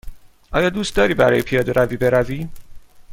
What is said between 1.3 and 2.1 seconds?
پیاده روی